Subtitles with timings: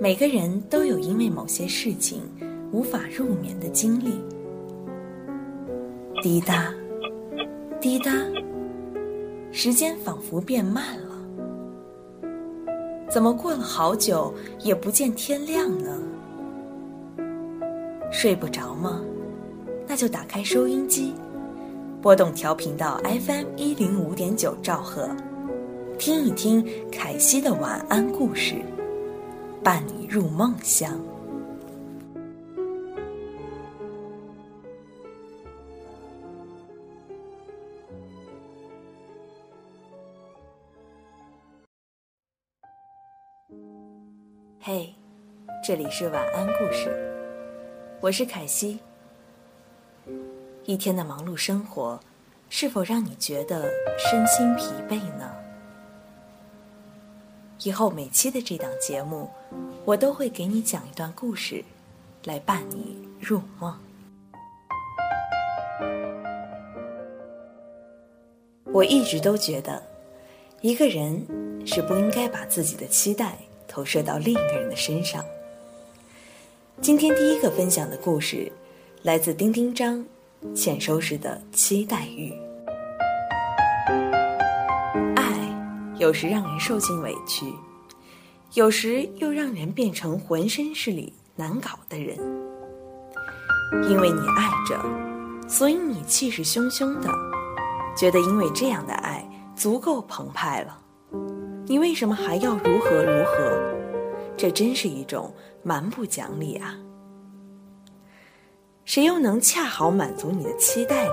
[0.00, 2.22] 每个人都有因为某些事情
[2.70, 4.20] 无法入眠的经历。
[6.22, 6.72] 滴答，
[7.80, 8.12] 滴答，
[9.50, 11.08] 时间仿佛变慢了。
[13.10, 15.98] 怎么过了好久也不见天亮呢？
[18.12, 19.00] 睡不着吗？
[19.84, 21.12] 那就打开收音机，
[22.00, 25.08] 拨动调频到 FM 一零五点九兆赫，
[25.98, 28.54] 听一听凯西的晚安故事。
[29.62, 31.00] 伴你入梦乡。
[44.60, 44.94] 嘿，
[45.64, 46.90] 这里是晚安故事，
[48.00, 48.78] 我是凯西。
[50.64, 51.98] 一天的忙碌生活，
[52.48, 55.37] 是否让你觉得身心疲惫呢？
[57.64, 59.28] 以后每期的这档节目，
[59.84, 61.64] 我都会给你讲一段故事，
[62.24, 63.76] 来伴你入梦。
[68.66, 69.82] 我一直都觉得，
[70.60, 71.26] 一个人
[71.66, 73.36] 是不应该把自己的期待
[73.66, 75.24] 投射到另一个人的身上。
[76.80, 78.52] 今天第一个分享的故事，
[79.02, 80.04] 来自丁丁张
[80.54, 82.32] 欠收拾的期待欲。
[85.98, 87.52] 有时让人受尽委屈，
[88.54, 92.16] 有时又让人变成浑身是理难搞的人。
[93.90, 94.80] 因为你爱着，
[95.48, 97.10] 所以你气势汹汹的，
[97.96, 100.78] 觉得因为这样的爱足够澎湃了。
[101.66, 103.74] 你为什么还要如何如何？
[104.36, 106.76] 这真是一种蛮不讲理啊！
[108.84, 111.12] 谁又能恰好满足你的期待呢？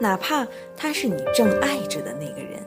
[0.00, 2.64] 哪怕他是你正爱着的那个人。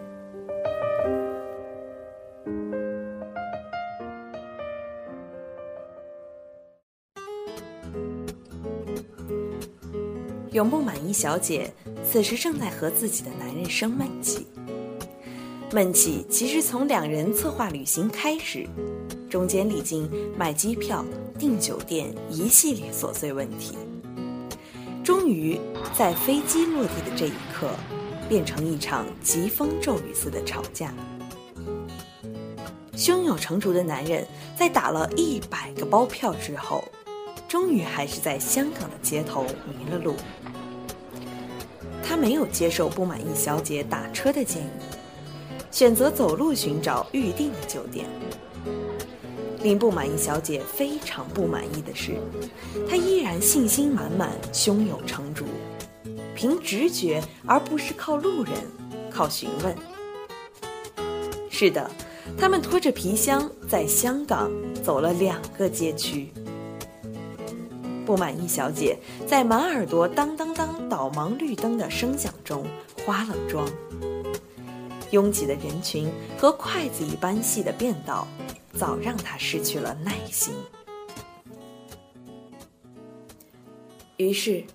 [10.51, 11.71] 永不满意小姐
[12.03, 14.45] 此时正在和自己的男人生闷气。
[15.71, 18.67] 闷气其实从两人策划旅行开始，
[19.29, 21.05] 中间历经买机票、
[21.39, 23.77] 订酒店一系列琐碎问题，
[25.01, 25.57] 终于
[25.97, 27.69] 在飞机落地的这一刻，
[28.27, 30.93] 变成一场疾风骤雨似的吵架。
[32.93, 36.83] 胸有成竹的男人在打了一百个包票之后，
[37.47, 40.15] 终于还是在香港的街头迷了路。
[42.21, 44.69] 没有接受不满意小姐打车的建议，
[45.71, 48.05] 选择走路寻找预定的酒店。
[49.63, 52.17] 令不满意小姐非常不满意的是，
[52.87, 55.45] 她依然信心满满、胸有成竹，
[56.35, 58.53] 凭直觉而不是靠路人、
[59.09, 59.75] 靠询问。
[61.49, 61.89] 是的，
[62.37, 64.51] 他们拖着皮箱在香港
[64.83, 66.31] 走了两个街区。
[68.11, 72.67] 不满意小姐在满耳朵当当当导盲绿灯的声响中
[73.05, 73.65] 花了妆。
[75.11, 78.27] 拥挤的人群和筷子一般细的便道，
[78.73, 80.53] 早让她失去了耐心。
[84.17, 84.65] 于是，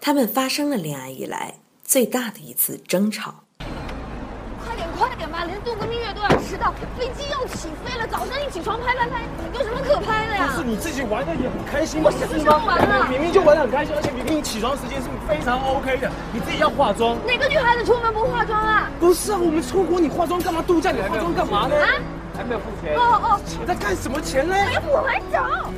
[0.00, 3.44] 他们发生了恋爱以来最大的一次争吵。
[4.98, 9.22] 快点，吧，连度个蜜月都要迟到，飞机要起飞了，早上一起床拍拍拍，
[9.54, 10.52] 有什么可拍的呀？
[10.56, 13.06] 是你自己玩的也很开心，我什么时候玩了？
[13.08, 17.16] 明明就玩的很开心，而且明明起床时间是非常 OK 的，你自己要化妆。
[17.24, 18.90] 哪个女孩子出门不化妆啊？
[18.98, 20.60] 不是啊，我们出国你化妆干嘛？
[20.62, 21.76] 度假你化妆干嘛呢？
[21.76, 21.86] 啊？
[22.36, 22.96] 还没有付钱。
[22.96, 24.54] 哦哦，你在干什么钱呢？
[24.54, 25.70] 哎，我来找。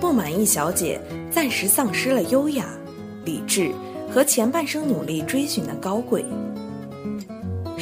[0.00, 2.64] 不满意小姐暂时丧失了优雅，
[3.24, 3.72] 理智
[4.12, 6.24] 和前半生努力追寻的高贵。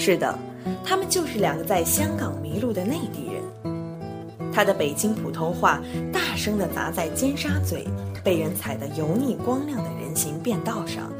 [0.04, 0.38] 是的，
[0.84, 4.52] 他们就是两个在香港迷路的内地人。
[4.52, 5.80] 他的北京普通话
[6.12, 7.88] 大声地砸在尖沙咀
[8.22, 11.10] 被人踩得油腻光亮的人行便道上。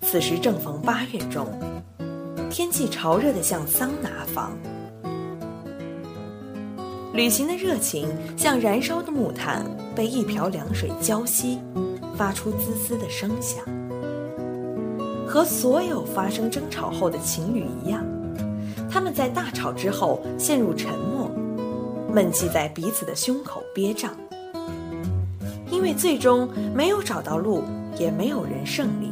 [0.00, 1.46] 此时正逢八月中，
[2.50, 4.50] 天气潮热的像桑拿房。
[7.14, 9.64] 旅行的热情像燃烧的木炭，
[9.94, 11.56] 被一瓢凉水浇熄，
[12.16, 13.64] 发出滋滋的声响。
[15.32, 18.04] 和所有发生争吵后的情侣一样，
[18.90, 21.30] 他们在大吵之后陷入沉默，
[22.12, 24.14] 闷气在彼此的胸口憋胀。
[25.70, 27.64] 因为最终没有找到路，
[27.98, 29.10] 也没有人胜利。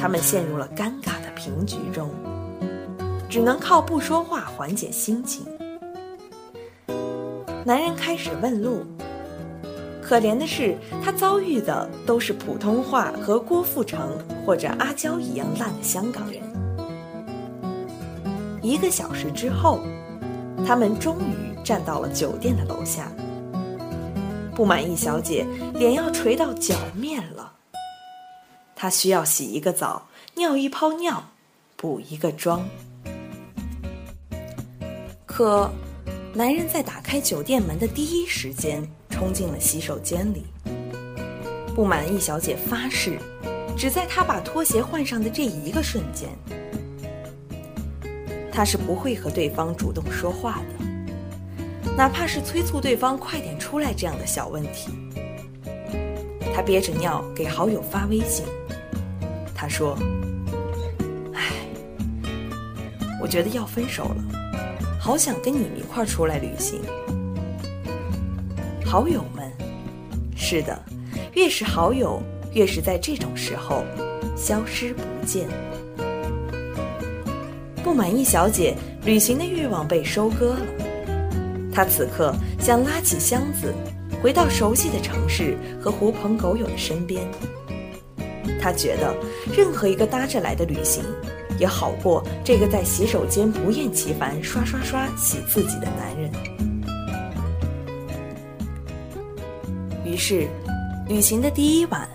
[0.00, 2.10] 他们陷入了尴尬的平局中，
[3.28, 5.46] 只能靠不说话缓解心情。
[7.64, 8.82] 男人开始问路，
[10.10, 16.42] 可怜的是，他遭遇的都是普通话和郭富城或者阿娇一样烂的香港人。
[18.60, 19.78] 一个小时之后，
[20.66, 23.06] 他们终于站到了酒店的楼下。
[24.52, 27.52] 不满意小姐脸要垂到脚面了。
[28.74, 31.22] 他需要洗一个澡，尿一泡尿，
[31.76, 32.68] 补一个妆。
[35.24, 35.70] 可，
[36.34, 38.84] 男人在打开酒店门的第一时间
[39.20, 40.46] 冲进了洗手间里。
[41.74, 43.18] 不满意小姐发誓，
[43.76, 46.30] 只在她把拖鞋换上的这一个瞬间，
[48.50, 54.90] 他是不会和对方主动说话的，哪怕是催促对方快点出来这样的小问题。
[56.54, 58.46] 他憋着尿给好友发微信。
[59.54, 59.98] 他说
[61.36, 61.52] ：“唉，
[63.20, 64.24] 我觉得要分手了，
[64.98, 66.80] 好想跟你们一块儿出来旅行。”
[68.90, 69.48] 好友们，
[70.34, 70.76] 是的，
[71.34, 72.20] 越是好友，
[72.54, 73.84] 越是在这种时候
[74.36, 75.48] 消失不见。
[77.84, 80.66] 不满意小姐旅行的欲望被收割了，
[81.72, 83.72] 她此刻想拉起箱子，
[84.20, 87.22] 回到熟悉的城市和狐朋狗友的身边。
[88.60, 89.14] 她觉得，
[89.56, 91.04] 任何一个搭着来的旅行，
[91.60, 96.59] 也好过这个在洗手间不厌其烦刷刷刷洗自己的男人。
[100.22, 100.46] 是，
[101.08, 102.06] 旅行的第一晚，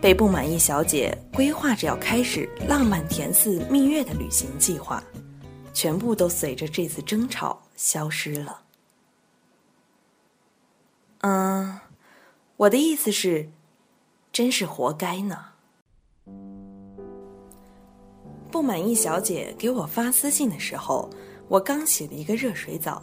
[0.00, 5.02] 被不满意小姐规划着要开始浪漫甜似蜜月的旅行计划，
[5.74, 8.60] 全部都随着这次争吵消失了。
[11.22, 11.80] 嗯，
[12.56, 13.50] 我的意思是，
[14.30, 15.46] 真是活该呢。
[18.52, 21.10] 不满意小姐给我发私信的时候，
[21.48, 23.02] 我刚洗了一个热水澡。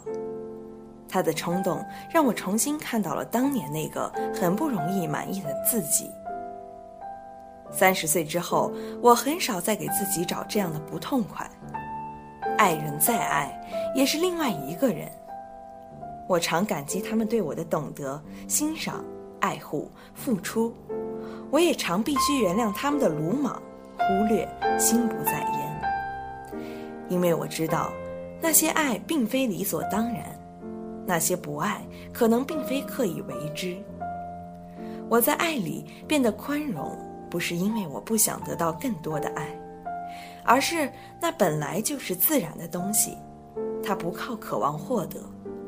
[1.08, 6.10] 他的冲动让我重新看到了当年那个很不容易满意的自己。
[7.70, 8.72] 三十岁之后，
[9.02, 11.48] 我很少再给自己找这样的不痛快。
[12.58, 13.52] 爱人再爱，
[13.94, 15.10] 也是另外一个人。
[16.28, 19.04] 我常感激他们对我的懂得、欣赏、
[19.40, 20.74] 爱护、付出，
[21.50, 23.60] 我也常必须原谅他们的鲁莽。
[23.98, 24.48] 忽略，
[24.78, 26.60] 心不在焉。
[27.08, 27.90] 因为我知道，
[28.40, 30.35] 那些爱并非理所当然，
[31.06, 31.80] 那些不爱
[32.12, 33.76] 可能并非刻意为之。
[35.08, 36.98] 我在爱里变得宽容，
[37.30, 39.48] 不是因为我不想得到更多的爱，
[40.44, 43.16] 而是那本来就是自然的东西，
[43.84, 45.20] 它不靠渴望获得，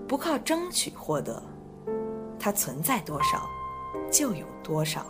[0.08, 1.40] 不靠争取获得，
[2.38, 3.48] 它存在多少，
[4.10, 5.06] 就有多少。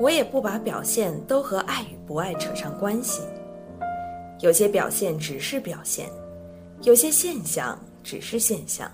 [0.00, 3.22] 我也不把表现都和爱与不爱扯上关系。
[4.40, 6.08] 有些表现只是表现，
[6.82, 8.90] 有些现象只是现象。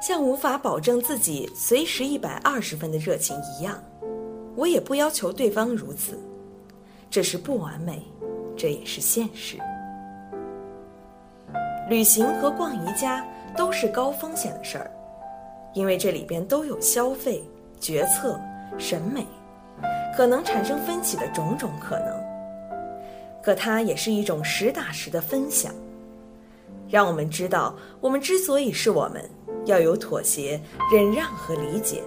[0.00, 3.80] 像无法保证自己随时一百二十分的热情一样，
[4.56, 6.18] 我也不要求对方如此。
[7.08, 8.02] 这是不完美，
[8.56, 9.58] 这也是现实。
[11.88, 13.24] 旅行和逛宜家
[13.56, 14.90] 都是高风险的事儿，
[15.74, 17.44] 因为这里边都有消费、
[17.78, 18.40] 决策、
[18.78, 19.24] 审美。
[20.16, 22.21] 可能产生分歧的种种可能，
[23.42, 25.74] 可它也是一种实打实的分享，
[26.88, 29.22] 让我们知道，我们之所以是我们，
[29.66, 30.60] 要有妥协、
[30.92, 32.02] 忍让和理解，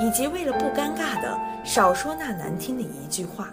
[0.00, 3.52] 以及为了不尴尬的少说那难听的一句话。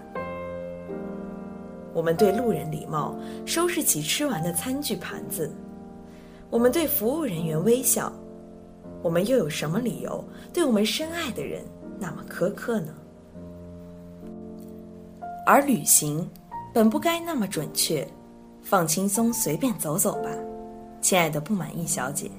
[1.94, 3.16] 我们对路人礼貌，
[3.46, 5.50] 收拾起吃完的餐具盘子；
[6.50, 8.14] 我们对服务人员微笑，
[9.02, 11.62] 我们又有什么理由对我们深爱的人
[12.00, 12.94] 那么苛刻呢？
[15.46, 16.30] 而旅行，
[16.74, 18.08] 本不该那么准确，
[18.62, 20.30] 放轻松，随便走走吧，
[21.02, 22.32] 亲爱的不满意小姐。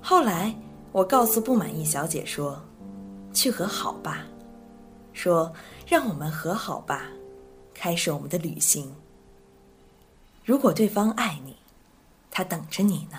[0.00, 0.54] 后来，
[0.90, 2.60] 我告诉不满意小姐说
[3.32, 4.26] ：“去和好吧。”
[5.12, 5.52] 说
[5.86, 7.02] ：“让我们和好吧，
[7.72, 8.92] 开始我们的旅行。”
[10.44, 11.54] 如果对方爱你，
[12.30, 13.18] 他等着你呢。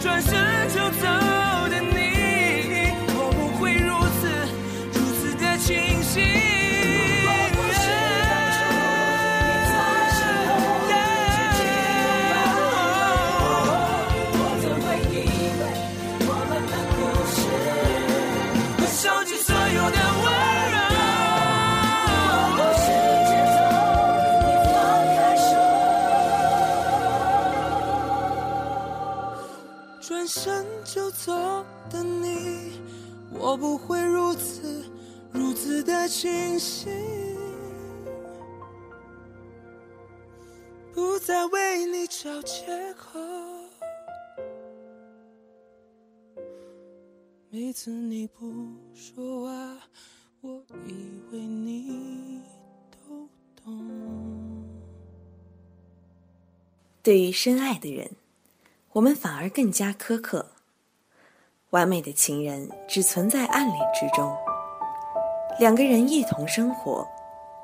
[0.00, 0.47] 转身
[36.08, 36.90] 清醒，
[40.94, 43.20] 不再为你找借口。
[47.50, 49.80] 每次你不说话，
[50.40, 52.40] 我以为你
[52.90, 53.28] 都
[53.62, 54.64] 懂。
[57.02, 58.12] 对于深爱的人，
[58.92, 60.52] 我们反而更加苛刻。
[61.70, 64.34] 完美的情人只存在暗恋之中。
[65.58, 67.04] 两个人一同生活，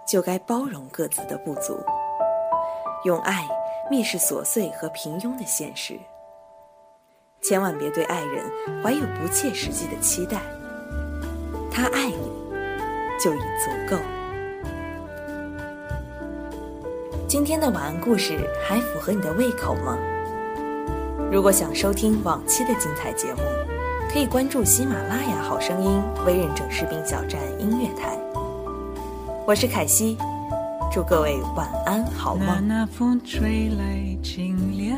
[0.04, 1.78] 就该包容各自的不足，
[3.04, 3.46] 用爱
[3.88, 5.96] 蔑视琐碎和平庸的现实。
[7.40, 8.44] 千万别对爱人
[8.82, 10.40] 怀有不切实际的期待，
[11.70, 12.32] 他爱你
[13.22, 13.96] 就已足够。
[17.28, 19.96] 今天的晚安故事还符合你的胃口吗？
[21.30, 23.40] 如果想收听往期的精彩节目。
[24.14, 28.16] 可以关注喜马拉雅好声音微认证士兵小站音乐台。
[29.44, 30.16] 我是凯西，
[30.92, 32.46] 祝各位晚安好梦。
[32.68, 34.96] 那风吹来清凉，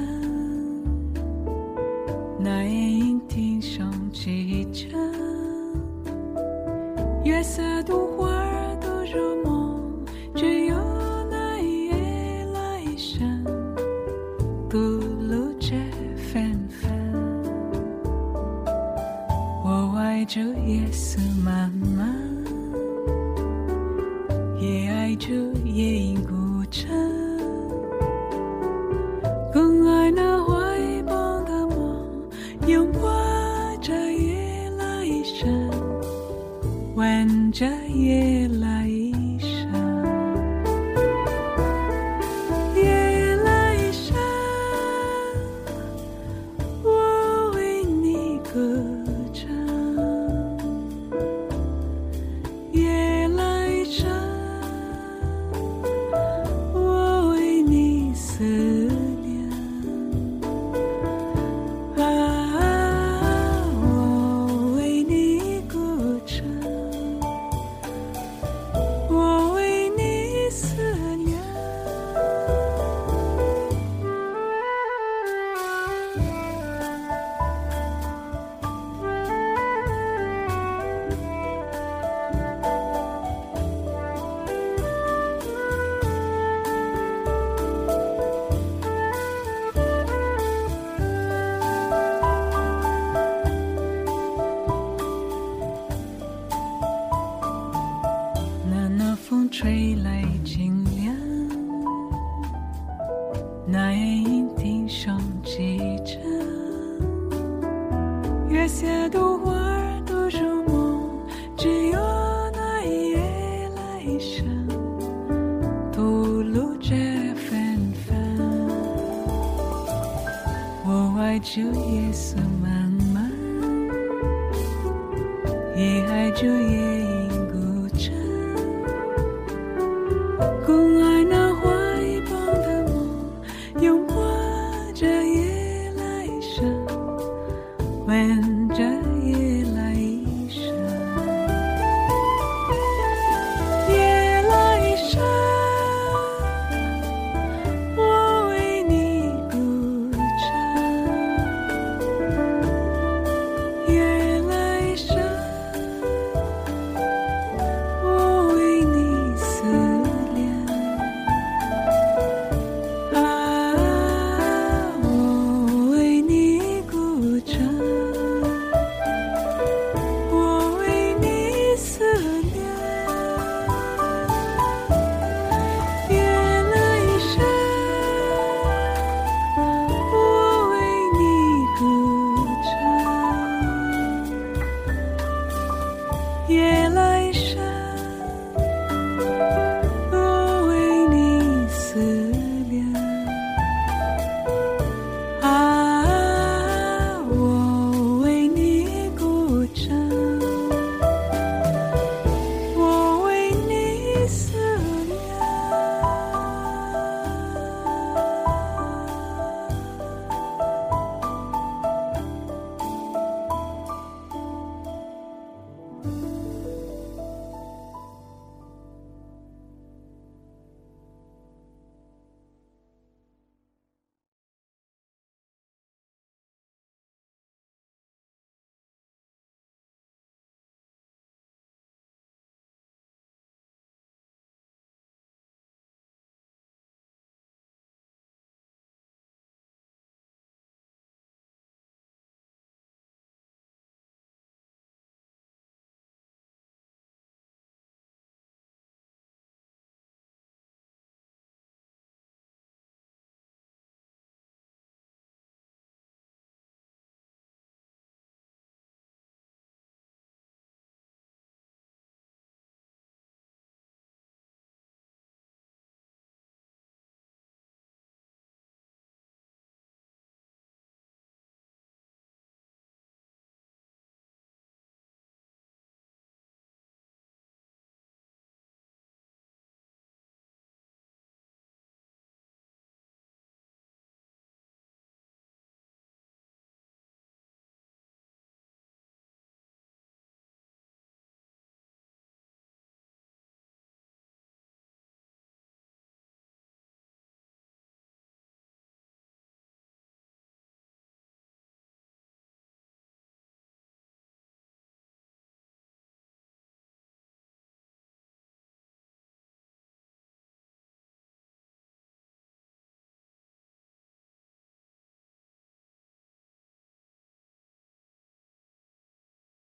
[2.38, 5.00] 那夜莺啼声齐唱，
[7.24, 8.86] 月色独花儿都
[9.18, 9.80] 入梦，
[10.34, 10.76] 只有
[11.30, 13.42] 那一夜来生，
[14.68, 15.00] 吐